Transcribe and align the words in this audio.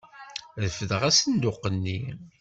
Refdeɣ 0.63 1.01
asenduq-nni. 1.09 1.99